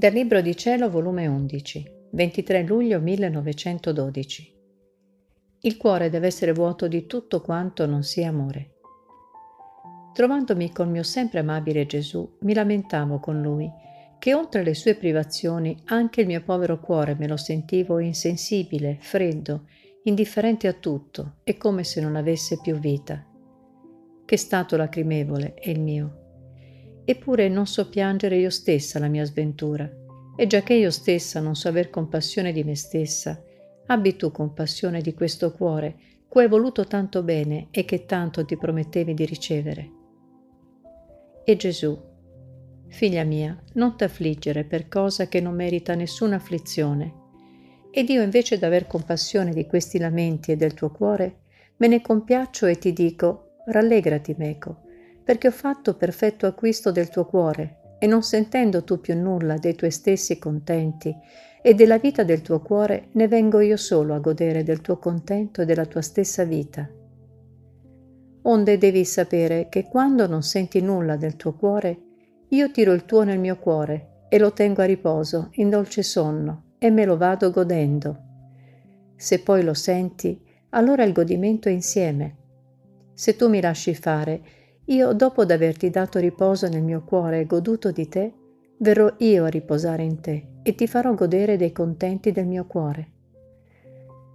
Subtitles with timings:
[0.00, 4.54] Dal Libro di Cielo, volume 11, 23 luglio 1912.
[5.60, 8.76] Il cuore deve essere vuoto di tutto quanto non sia amore.
[10.14, 13.70] Trovandomi col mio sempre amabile Gesù, mi lamentavo con lui
[14.18, 19.66] che oltre le sue privazioni anche il mio povero cuore me lo sentivo insensibile, freddo,
[20.04, 23.22] indifferente a tutto e come se non avesse più vita.
[24.24, 26.19] Che stato lacrimevole è il mio
[27.10, 29.90] eppure non so piangere io stessa la mia sventura,
[30.36, 33.42] e già che io stessa non so aver compassione di me stessa,
[33.86, 35.96] abbi tu compassione di questo cuore,
[36.28, 39.90] cui hai voluto tanto bene e che tanto ti promettevi di ricevere.
[41.44, 42.00] E Gesù,
[42.86, 47.14] figlia mia, non t'affliggere per cosa che non merita nessuna afflizione.
[47.90, 51.40] Ed io invece d'aver compassione di questi lamenti e del tuo cuore,
[51.78, 54.82] me ne compiaccio e ti dico, rallegrati meco,
[55.30, 59.76] perché ho fatto perfetto acquisto del tuo cuore e non sentendo tu più nulla dei
[59.76, 61.14] tuoi stessi contenti
[61.62, 65.62] e della vita del tuo cuore, ne vengo io solo a godere del tuo contento
[65.62, 66.90] e della tua stessa vita.
[68.42, 72.00] Onde devi sapere che quando non senti nulla del tuo cuore,
[72.48, 76.72] io tiro il tuo nel mio cuore e lo tengo a riposo, in dolce sonno,
[76.76, 78.18] e me lo vado godendo.
[79.14, 82.36] Se poi lo senti, allora il godimento è insieme.
[83.14, 84.58] Se tu mi lasci fare,
[84.90, 88.32] io, dopo d'averti dato riposo nel mio cuore e goduto di te,
[88.78, 93.08] verrò io a riposare in te e ti farò godere dei contenti del mio cuore.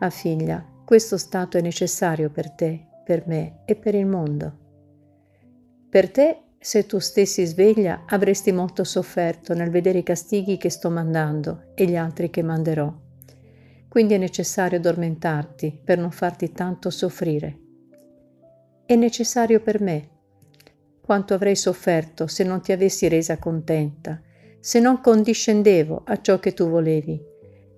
[0.00, 4.66] Ah figlia, questo stato è necessario per te, per me e per il mondo.
[5.90, 10.88] Per te, se tu stessi sveglia, avresti molto sofferto nel vedere i castighi che sto
[10.88, 12.92] mandando e gli altri che manderò.
[13.88, 17.58] Quindi è necessario addormentarti per non farti tanto soffrire.
[18.86, 20.16] È necessario per me
[21.08, 24.20] quanto avrei sofferto se non ti avessi resa contenta,
[24.60, 27.18] se non condiscendevo a ciò che tu volevi,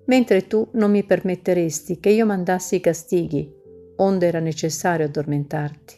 [0.07, 3.49] mentre tu non mi permetteresti che io mandassi i castighi,
[3.95, 5.95] onde era necessario addormentarti.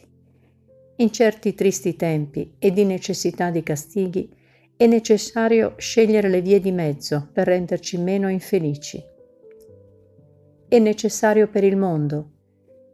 [0.98, 4.32] In certi tristi tempi e di necessità di castighi
[4.76, 9.02] è necessario scegliere le vie di mezzo per renderci meno infelici.
[10.68, 12.33] È necessario per il mondo,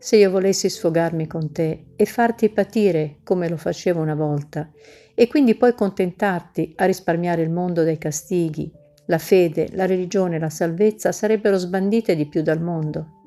[0.01, 4.71] se io volessi sfogarmi con te e farti patire come lo facevo una volta,
[5.15, 8.73] e quindi poi contentarti a risparmiare il mondo dai castighi,
[9.07, 13.19] la fede, la religione la salvezza sarebbero sbandite di più dal mondo,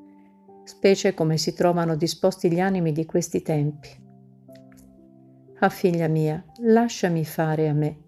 [0.64, 3.88] specie come si trovano disposti gli animi di questi tempi.
[5.60, 7.98] Ah figlia mia, lasciami fare a me,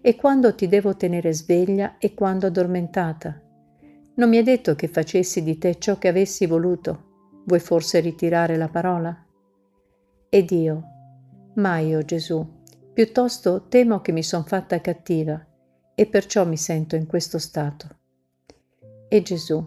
[0.00, 3.38] e quando ti devo tenere sveglia e quando addormentata.
[4.14, 7.07] Non mi è detto che facessi di te ciò che avessi voluto,
[7.48, 9.24] Vuoi forse ritirare la parola?
[10.28, 10.82] Ed io,
[11.54, 12.46] mai, o oh Gesù,
[12.92, 15.42] piuttosto temo che mi son fatta cattiva
[15.94, 17.88] e perciò mi sento in questo stato.
[19.08, 19.66] E Gesù,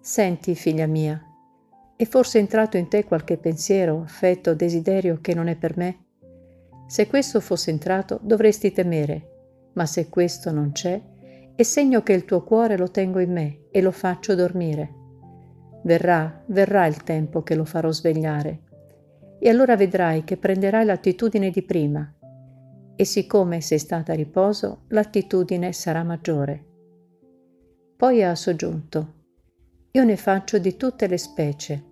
[0.00, 1.22] senti, figlia mia,
[1.94, 6.06] è forse entrato in te qualche pensiero, affetto, desiderio che non è per me?
[6.86, 10.98] Se questo fosse entrato dovresti temere, ma se questo non c'è,
[11.54, 14.97] è segno che il tuo cuore lo tengo in me e lo faccio dormire.
[15.88, 18.60] Verrà, verrà il tempo che lo farò svegliare.
[19.38, 22.14] E allora vedrai che prenderai l'attitudine di prima.
[22.94, 26.62] E siccome sei stata a riposo, l'attitudine sarà maggiore.
[27.96, 29.14] Poi ha soggiunto,
[29.92, 31.82] io ne faccio di tutte le specie.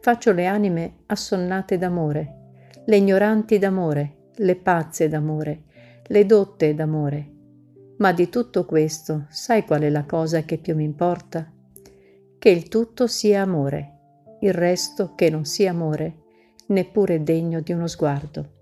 [0.00, 2.52] Faccio le anime assonnate d'amore,
[2.84, 5.64] le ignoranti d'amore, le pazze d'amore,
[6.06, 7.30] le dotte d'amore.
[7.96, 11.51] Ma di tutto questo, sai qual è la cosa che più mi importa?
[12.42, 16.24] Che il tutto sia amore, il resto che non sia amore,
[16.70, 18.61] neppure degno di uno sguardo.